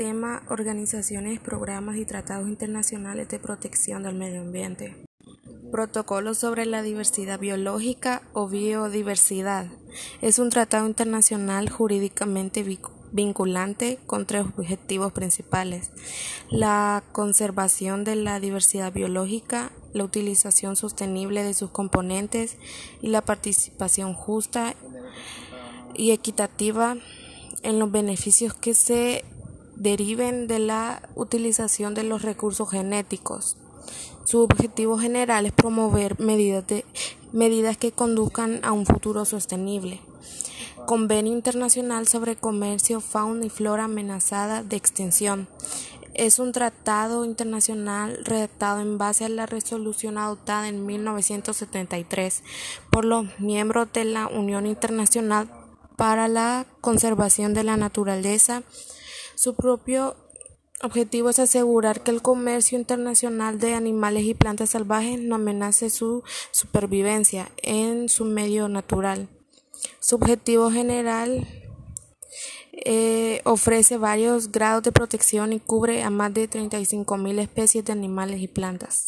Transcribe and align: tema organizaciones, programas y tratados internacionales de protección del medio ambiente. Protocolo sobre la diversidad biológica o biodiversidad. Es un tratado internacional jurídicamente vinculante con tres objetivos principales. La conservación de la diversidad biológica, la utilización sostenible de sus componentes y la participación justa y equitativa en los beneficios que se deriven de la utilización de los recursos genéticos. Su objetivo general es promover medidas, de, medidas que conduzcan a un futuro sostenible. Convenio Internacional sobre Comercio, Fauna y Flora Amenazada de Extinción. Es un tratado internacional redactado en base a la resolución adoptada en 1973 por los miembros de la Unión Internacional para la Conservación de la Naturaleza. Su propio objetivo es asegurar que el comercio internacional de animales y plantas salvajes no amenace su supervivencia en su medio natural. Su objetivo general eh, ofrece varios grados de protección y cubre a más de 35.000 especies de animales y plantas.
tema 0.00 0.42
organizaciones, 0.48 1.40
programas 1.40 1.98
y 1.98 2.06
tratados 2.06 2.48
internacionales 2.48 3.28
de 3.28 3.38
protección 3.38 4.02
del 4.02 4.14
medio 4.14 4.40
ambiente. 4.40 4.96
Protocolo 5.70 6.32
sobre 6.32 6.64
la 6.64 6.82
diversidad 6.82 7.38
biológica 7.38 8.22
o 8.32 8.48
biodiversidad. 8.48 9.66
Es 10.22 10.38
un 10.38 10.48
tratado 10.48 10.86
internacional 10.86 11.68
jurídicamente 11.68 12.64
vinculante 13.12 13.98
con 14.06 14.24
tres 14.24 14.46
objetivos 14.56 15.12
principales. 15.12 15.90
La 16.48 17.04
conservación 17.12 18.02
de 18.02 18.16
la 18.16 18.40
diversidad 18.40 18.94
biológica, 18.94 19.70
la 19.92 20.04
utilización 20.04 20.76
sostenible 20.76 21.42
de 21.42 21.52
sus 21.52 21.68
componentes 21.68 22.56
y 23.02 23.08
la 23.08 23.20
participación 23.20 24.14
justa 24.14 24.74
y 25.94 26.12
equitativa 26.12 26.96
en 27.62 27.78
los 27.78 27.92
beneficios 27.92 28.54
que 28.54 28.72
se 28.72 29.26
deriven 29.80 30.46
de 30.46 30.58
la 30.58 31.08
utilización 31.14 31.94
de 31.94 32.04
los 32.04 32.20
recursos 32.20 32.70
genéticos. 32.70 33.56
Su 34.24 34.42
objetivo 34.42 34.98
general 34.98 35.46
es 35.46 35.52
promover 35.52 36.20
medidas, 36.20 36.66
de, 36.66 36.84
medidas 37.32 37.78
que 37.78 37.90
conduzcan 37.90 38.60
a 38.62 38.72
un 38.72 38.84
futuro 38.84 39.24
sostenible. 39.24 40.00
Convenio 40.84 41.32
Internacional 41.32 42.06
sobre 42.06 42.36
Comercio, 42.36 43.00
Fauna 43.00 43.46
y 43.46 43.48
Flora 43.48 43.84
Amenazada 43.84 44.62
de 44.62 44.76
Extinción. 44.76 45.48
Es 46.12 46.38
un 46.38 46.52
tratado 46.52 47.24
internacional 47.24 48.18
redactado 48.22 48.80
en 48.80 48.98
base 48.98 49.24
a 49.24 49.28
la 49.30 49.46
resolución 49.46 50.18
adoptada 50.18 50.68
en 50.68 50.84
1973 50.84 52.42
por 52.90 53.06
los 53.06 53.26
miembros 53.40 53.88
de 53.94 54.04
la 54.04 54.26
Unión 54.26 54.66
Internacional 54.66 55.48
para 55.96 56.28
la 56.28 56.66
Conservación 56.82 57.54
de 57.54 57.64
la 57.64 57.78
Naturaleza. 57.78 58.62
Su 59.40 59.54
propio 59.54 60.16
objetivo 60.82 61.30
es 61.30 61.38
asegurar 61.38 62.02
que 62.02 62.10
el 62.10 62.20
comercio 62.20 62.78
internacional 62.78 63.58
de 63.58 63.72
animales 63.72 64.24
y 64.24 64.34
plantas 64.34 64.68
salvajes 64.68 65.18
no 65.18 65.36
amenace 65.36 65.88
su 65.88 66.22
supervivencia 66.50 67.50
en 67.62 68.10
su 68.10 68.26
medio 68.26 68.68
natural. 68.68 69.30
Su 69.98 70.16
objetivo 70.16 70.70
general 70.70 71.48
eh, 72.84 73.40
ofrece 73.44 73.96
varios 73.96 74.52
grados 74.52 74.82
de 74.82 74.92
protección 74.92 75.54
y 75.54 75.58
cubre 75.58 76.02
a 76.02 76.10
más 76.10 76.34
de 76.34 76.46
35.000 76.46 77.38
especies 77.38 77.82
de 77.86 77.92
animales 77.92 78.42
y 78.42 78.46
plantas. 78.46 78.98